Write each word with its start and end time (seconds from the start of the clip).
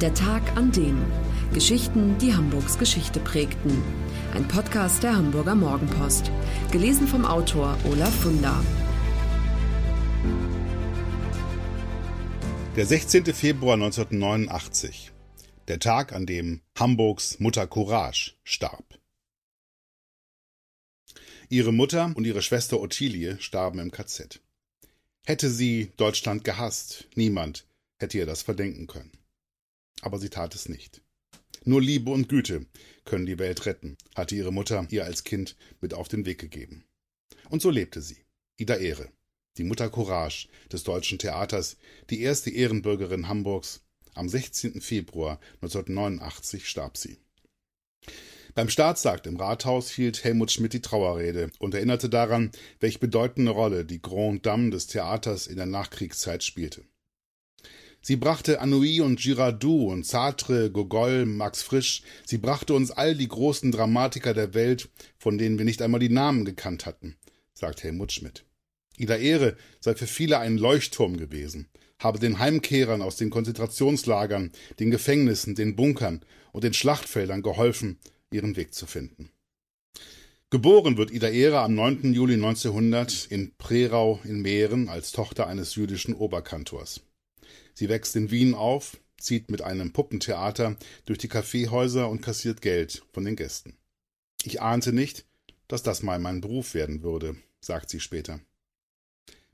Der 0.00 0.14
Tag 0.14 0.56
an 0.56 0.70
dem. 0.70 1.04
Geschichten, 1.52 2.18
die 2.18 2.32
Hamburgs 2.32 2.78
Geschichte 2.78 3.18
prägten. 3.18 3.82
Ein 4.32 4.46
Podcast 4.46 5.02
der 5.02 5.16
Hamburger 5.16 5.56
Morgenpost. 5.56 6.30
Gelesen 6.70 7.08
vom 7.08 7.24
Autor 7.24 7.76
Olaf 7.84 8.14
Funder. 8.20 8.64
Der 12.76 12.86
16. 12.86 13.24
Februar 13.34 13.74
1989. 13.74 15.10
Der 15.66 15.80
Tag, 15.80 16.12
an 16.12 16.26
dem 16.26 16.60
Hamburgs 16.78 17.40
Mutter 17.40 17.66
Courage 17.66 18.34
starb. 18.44 19.00
Ihre 21.48 21.72
Mutter 21.72 22.12
und 22.14 22.24
ihre 22.24 22.42
Schwester 22.42 22.80
Ottilie 22.80 23.36
starben 23.40 23.80
im 23.80 23.90
KZ. 23.90 24.40
Hätte 25.26 25.50
sie 25.50 25.90
Deutschland 25.96 26.44
gehasst, 26.44 27.08
niemand 27.16 27.66
hätte 27.98 28.16
ihr 28.16 28.26
das 28.26 28.42
verdenken 28.42 28.86
können 28.86 29.17
aber 30.02 30.18
sie 30.18 30.28
tat 30.28 30.54
es 30.54 30.68
nicht. 30.68 31.02
Nur 31.64 31.82
Liebe 31.82 32.10
und 32.10 32.28
Güte 32.28 32.66
können 33.04 33.26
die 33.26 33.38
Welt 33.38 33.66
retten, 33.66 33.96
hatte 34.14 34.34
ihre 34.34 34.52
Mutter 34.52 34.86
ihr 34.90 35.04
als 35.04 35.24
Kind 35.24 35.56
mit 35.80 35.94
auf 35.94 36.08
den 36.08 36.24
Weg 36.24 36.38
gegeben. 36.38 36.84
Und 37.50 37.62
so 37.62 37.70
lebte 37.70 38.00
sie. 38.00 38.24
Ida 38.56 38.76
Ehre, 38.76 39.08
die 39.56 39.64
Mutter 39.64 39.90
Courage 39.90 40.48
des 40.72 40.84
deutschen 40.84 41.18
Theaters, 41.18 41.76
die 42.10 42.20
erste 42.22 42.50
Ehrenbürgerin 42.50 43.28
Hamburgs. 43.28 43.82
Am 44.14 44.28
16. 44.28 44.80
Februar 44.80 45.38
1989 45.60 46.68
starb 46.68 46.96
sie. 46.96 47.18
Beim 48.54 48.68
Staatsakt 48.68 49.28
im 49.28 49.36
Rathaus 49.36 49.90
hielt 49.90 50.24
Helmut 50.24 50.50
Schmidt 50.50 50.72
die 50.72 50.82
Trauerrede 50.82 51.50
und 51.60 51.74
erinnerte 51.74 52.08
daran, 52.08 52.50
welch 52.80 52.98
bedeutende 52.98 53.52
Rolle 53.52 53.84
die 53.84 54.02
Grand 54.02 54.44
Dame 54.44 54.70
des 54.70 54.88
Theaters 54.88 55.46
in 55.46 55.56
der 55.56 55.66
Nachkriegszeit 55.66 56.42
spielte. 56.42 56.84
Sie 58.00 58.16
brachte 58.16 58.60
Anouilh 58.60 59.02
und 59.02 59.20
Girardot 59.20 59.92
und 59.92 60.06
Sartre, 60.06 60.70
Gogol, 60.70 61.26
Max 61.26 61.62
Frisch. 61.62 62.02
Sie 62.24 62.38
brachte 62.38 62.74
uns 62.74 62.90
all 62.90 63.14
die 63.14 63.28
großen 63.28 63.72
Dramatiker 63.72 64.34
der 64.34 64.54
Welt, 64.54 64.88
von 65.18 65.36
denen 65.36 65.58
wir 65.58 65.64
nicht 65.64 65.82
einmal 65.82 66.00
die 66.00 66.08
Namen 66.08 66.44
gekannt 66.44 66.86
hatten, 66.86 67.16
sagt 67.54 67.82
Helmut 67.82 68.12
Schmidt. 68.12 68.44
Ida 68.96 69.16
Ehre 69.16 69.56
sei 69.80 69.94
für 69.94 70.06
viele 70.06 70.38
ein 70.38 70.58
Leuchtturm 70.58 71.16
gewesen, 71.16 71.68
habe 71.98 72.18
den 72.18 72.38
Heimkehrern 72.38 73.02
aus 73.02 73.16
den 73.16 73.30
Konzentrationslagern, 73.30 74.52
den 74.78 74.90
Gefängnissen, 74.90 75.54
den 75.54 75.76
Bunkern 75.76 76.22
und 76.52 76.64
den 76.64 76.74
Schlachtfeldern 76.74 77.42
geholfen, 77.42 77.98
ihren 78.30 78.56
Weg 78.56 78.74
zu 78.74 78.86
finden. 78.86 79.30
Geboren 80.50 80.96
wird 80.96 81.10
Ida 81.10 81.28
Ehre 81.28 81.60
am 81.60 81.74
9. 81.74 82.14
Juli 82.14 82.34
1900 82.34 83.26
in 83.26 83.54
Prerau 83.58 84.20
in 84.24 84.40
Mähren 84.40 84.88
als 84.88 85.12
Tochter 85.12 85.46
eines 85.46 85.74
jüdischen 85.74 86.14
Oberkantors. 86.14 87.02
Sie 87.78 87.88
wächst 87.88 88.16
in 88.16 88.32
Wien 88.32 88.54
auf, 88.54 88.96
zieht 89.18 89.52
mit 89.52 89.62
einem 89.62 89.92
Puppentheater 89.92 90.76
durch 91.06 91.20
die 91.20 91.28
Kaffeehäuser 91.28 92.10
und 92.10 92.22
kassiert 92.22 92.60
Geld 92.60 93.04
von 93.12 93.24
den 93.24 93.36
Gästen. 93.36 93.76
Ich 94.42 94.60
ahnte 94.60 94.92
nicht, 94.92 95.26
dass 95.68 95.84
das 95.84 96.02
mal 96.02 96.18
mein 96.18 96.40
Beruf 96.40 96.74
werden 96.74 97.04
würde, 97.04 97.36
sagt 97.60 97.88
sie 97.88 98.00
später. 98.00 98.40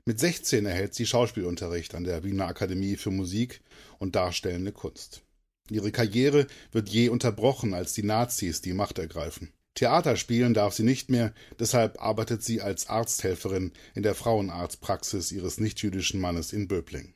Mit 0.05 0.19
16 0.19 0.65
erhält 0.65 0.95
sie 0.95 1.05
Schauspielunterricht 1.05 1.93
an 1.93 2.03
der 2.03 2.23
Wiener 2.23 2.47
Akademie 2.47 2.95
für 2.95 3.11
Musik 3.11 3.61
und 3.99 4.15
Darstellende 4.15 4.71
Kunst. 4.71 5.21
Ihre 5.69 5.91
Karriere 5.91 6.47
wird 6.71 6.89
je 6.89 7.09
unterbrochen, 7.09 7.75
als 7.75 7.93
die 7.93 8.01
Nazis 8.01 8.59
die 8.61 8.73
Macht 8.73 8.97
ergreifen. 8.97 9.53
Theater 9.75 10.15
spielen 10.15 10.55
darf 10.55 10.73
sie 10.73 10.81
nicht 10.81 11.11
mehr, 11.11 11.31
deshalb 11.59 12.01
arbeitet 12.01 12.43
sie 12.43 12.59
als 12.59 12.89
Arzthelferin 12.89 13.71
in 13.93 14.01
der 14.01 14.15
Frauenarztpraxis 14.15 15.31
ihres 15.31 15.59
nichtjüdischen 15.59 16.19
Mannes 16.19 16.53
in 16.53 16.67
Böbling 16.67 17.13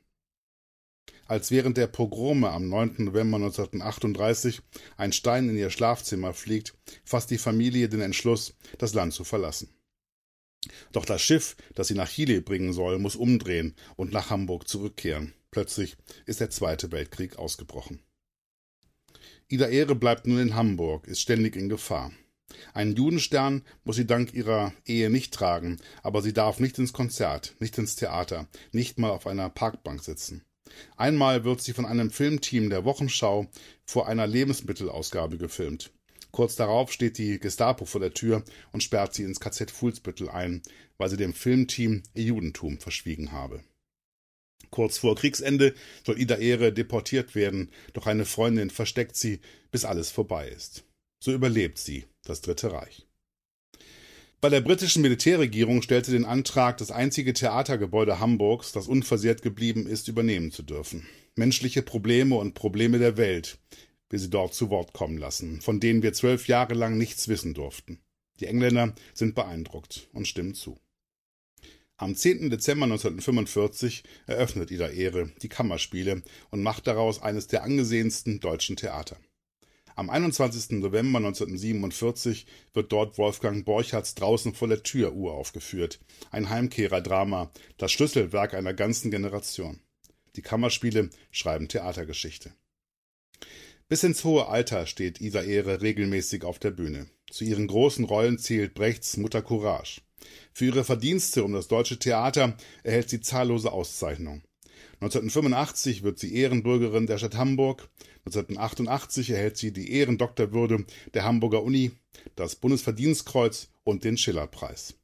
als 1.29 1.51
während 1.51 1.77
der 1.77 1.85
Pogrome 1.85 2.49
am 2.49 2.67
9. 2.69 2.95
November 2.97 3.37
1938 3.37 4.61
ein 4.97 5.13
Stein 5.13 5.47
in 5.47 5.57
ihr 5.57 5.69
Schlafzimmer 5.69 6.33
fliegt, 6.33 6.73
fasst 7.05 7.29
die 7.29 7.37
Familie 7.37 7.87
den 7.87 8.01
Entschluss, 8.01 8.55
das 8.79 8.95
Land 8.95 9.13
zu 9.13 9.23
verlassen. 9.23 9.69
Doch 10.91 11.05
das 11.05 11.21
Schiff, 11.21 11.55
das 11.75 11.87
sie 11.87 11.93
nach 11.93 12.09
Chile 12.09 12.41
bringen 12.41 12.73
soll, 12.73 12.97
muss 12.97 13.15
umdrehen 13.15 13.75
und 13.95 14.11
nach 14.11 14.31
Hamburg 14.31 14.67
zurückkehren. 14.67 15.33
Plötzlich 15.51 15.97
ist 16.25 16.39
der 16.39 16.49
Zweite 16.49 16.91
Weltkrieg 16.91 17.37
ausgebrochen. 17.37 18.01
Ida 19.47 19.67
Ehre 19.67 19.95
bleibt 19.95 20.25
nun 20.25 20.39
in 20.39 20.55
Hamburg, 20.55 21.07
ist 21.07 21.21
ständig 21.21 21.55
in 21.55 21.69
Gefahr. 21.69 22.11
Einen 22.73 22.95
Judenstern 22.95 23.63
muss 23.83 23.97
sie 23.97 24.07
dank 24.07 24.33
ihrer 24.33 24.73
Ehe 24.83 25.11
nicht 25.11 25.31
tragen, 25.35 25.77
aber 26.01 26.23
sie 26.23 26.33
darf 26.33 26.59
nicht 26.59 26.79
ins 26.79 26.93
Konzert, 26.93 27.55
nicht 27.59 27.77
ins 27.77 27.95
Theater, 27.95 28.47
nicht 28.71 28.97
mal 28.97 29.11
auf 29.11 29.27
einer 29.27 29.49
Parkbank 29.49 30.03
sitzen. 30.03 30.43
Einmal 30.97 31.43
wird 31.43 31.61
sie 31.61 31.73
von 31.73 31.85
einem 31.85 32.11
Filmteam 32.11 32.69
der 32.69 32.85
Wochenschau 32.85 33.47
vor 33.85 34.07
einer 34.07 34.27
Lebensmittelausgabe 34.27 35.37
gefilmt. 35.37 35.91
Kurz 36.31 36.55
darauf 36.55 36.91
steht 36.91 37.17
die 37.17 37.39
Gestapo 37.39 37.85
vor 37.85 38.01
der 38.01 38.13
Tür 38.13 38.43
und 38.71 38.83
sperrt 38.83 39.13
sie 39.13 39.23
ins 39.23 39.39
KZ 39.39 39.71
Fuhlsbüttel 39.71 40.29
ein, 40.29 40.61
weil 40.97 41.09
sie 41.09 41.17
dem 41.17 41.33
Filmteam 41.33 42.03
ihr 42.13 42.25
Judentum 42.25 42.79
verschwiegen 42.79 43.31
habe. 43.31 43.63
Kurz 44.69 44.99
vor 44.99 45.15
Kriegsende 45.15 45.73
soll 46.05 46.19
Ida 46.19 46.35
Ehre 46.35 46.71
deportiert 46.71 47.33
werden, 47.33 47.71
doch 47.93 48.05
eine 48.05 48.25
Freundin 48.25 48.69
versteckt 48.69 49.15
sie, 49.15 49.39
bis 49.71 49.85
alles 49.85 50.11
vorbei 50.11 50.47
ist. 50.47 50.83
So 51.23 51.33
überlebt 51.33 51.79
sie 51.79 52.05
das 52.23 52.41
Dritte 52.41 52.71
Reich. 52.71 53.08
Bei 54.41 54.47
der 54.47 54.61
britischen 54.61 55.01
Militärregierung 55.01 55.81
stellte 55.81 56.11
den 56.11 56.23
Antrag, 56.23 56.77
das 56.77 56.91
einzige 56.91 57.33
Theatergebäude 57.33 58.21
Hamburgs, 58.21 58.71
das 58.71 58.87
unversehrt 58.87 59.41
geblieben 59.41 59.85
ist, 59.85 60.07
übernehmen 60.07 60.51
zu 60.51 60.63
dürfen. 60.63 61.05
Menschliche 61.35 61.81
Probleme 61.81 62.35
und 62.35 62.53
Probleme 62.53 62.99
der 62.99 63.17
Welt 63.17 63.57
will 64.09 64.17
sie 64.17 64.29
dort 64.29 64.53
zu 64.53 64.69
Wort 64.69 64.93
kommen 64.93 65.17
lassen, 65.17 65.59
von 65.59 65.81
denen 65.81 66.03
wir 66.03 66.13
zwölf 66.13 66.47
Jahre 66.47 66.73
lang 66.73 66.97
nichts 66.97 67.27
wissen 67.27 67.53
durften. 67.53 67.99
Die 68.39 68.45
Engländer 68.45 68.95
sind 69.13 69.35
beeindruckt 69.35 70.07
und 70.13 70.25
stimmen 70.25 70.55
zu. 70.55 70.79
Am 71.97 72.15
10. 72.15 72.49
Dezember 72.49 72.85
1945 72.85 74.03
eröffnet 74.25 74.71
Ida 74.71 74.87
Ehre 74.87 75.33
die 75.41 75.49
Kammerspiele 75.49 76.23
und 76.49 76.63
macht 76.63 76.87
daraus 76.87 77.21
eines 77.21 77.47
der 77.47 77.63
angesehensten 77.63 78.39
deutschen 78.39 78.77
Theater. 78.77 79.17
Am 79.99 80.09
21. 80.09 80.79
November 80.79 81.17
1947 81.17 82.45
wird 82.73 82.89
dort 82.93 83.17
Wolfgang 83.17 83.65
Borchards 83.65 84.15
Draußen 84.15 84.53
vor 84.53 84.69
der 84.69 84.81
Tür 84.81 85.13
uraufgeführt, 85.13 85.99
ein 86.31 86.49
Heimkehrerdrama, 86.49 87.51
das 87.75 87.91
Schlüsselwerk 87.91 88.53
einer 88.53 88.73
ganzen 88.73 89.11
Generation. 89.11 89.81
Die 90.37 90.41
Kammerspiele 90.41 91.09
schreiben 91.31 91.67
Theatergeschichte. 91.67 92.53
Bis 93.89 94.05
ins 94.05 94.23
hohe 94.23 94.47
Alter 94.47 94.85
steht 94.85 95.19
Isa 95.19 95.41
Ehre 95.41 95.81
regelmäßig 95.81 96.45
auf 96.45 96.59
der 96.59 96.71
Bühne. 96.71 97.09
Zu 97.29 97.43
ihren 97.43 97.67
großen 97.67 98.05
Rollen 98.05 98.37
zählt 98.37 98.75
Brechts 98.75 99.17
Mutter 99.17 99.41
Courage. 99.41 99.99
Für 100.53 100.63
ihre 100.63 100.85
Verdienste 100.85 101.43
um 101.43 101.51
das 101.51 101.67
deutsche 101.67 101.99
Theater 101.99 102.55
erhält 102.83 103.09
sie 103.09 103.19
zahllose 103.19 103.73
Auszeichnungen. 103.73 104.43
1985 105.01 106.03
wird 106.03 106.19
sie 106.19 106.35
Ehrenbürgerin 106.35 107.07
der 107.07 107.17
Stadt 107.17 107.37
Hamburg. 107.37 107.89
1988 108.25 109.29
erhält 109.29 109.55
sie 109.55 109.71
die 109.71 109.93
Ehrendoktorwürde 109.93 110.85
der 111.13 111.23
Hamburger 111.23 111.63
Uni, 111.63 111.91
das 112.35 112.55
Bundesverdienstkreuz 112.55 113.69
und 113.83 114.03
den 114.03 114.17
Schillerpreis. 114.17 114.95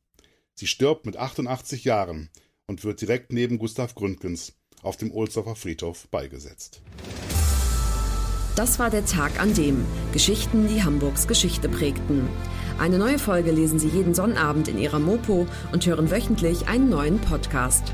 Sie 0.54 0.68
stirbt 0.68 1.06
mit 1.06 1.16
88 1.16 1.86
Jahren 1.86 2.30
und 2.68 2.84
wird 2.84 3.00
direkt 3.02 3.32
neben 3.32 3.58
Gustav 3.58 3.96
Gründgens 3.96 4.54
auf 4.82 4.98
dem 4.98 5.12
Ohlsdorfer 5.12 5.56
Friedhof 5.56 6.08
beigesetzt. 6.10 6.82
Das 8.56 8.80
war 8.80 8.90
der 8.90 9.06
Tag 9.06 9.40
an 9.40 9.54
dem 9.54 9.86
Geschichten, 10.14 10.68
die 10.68 10.84
Hamburgs 10.84 11.28
Geschichte 11.28 11.68
prägten. 11.68 12.28
Eine 12.78 12.98
neue 12.98 13.20
Folge 13.20 13.52
lesen 13.52 13.80
Sie 13.80 13.90
jeden 13.90 14.14
Sonnabend 14.14 14.68
in 14.68 14.78
Ihrer 14.78 15.00
Mopo 15.00 15.48
und 15.72 15.86
hören 15.86 16.12
wöchentlich 16.12 16.68
einen 16.68 16.90
neuen 16.90 17.20
Podcast. 17.20 17.94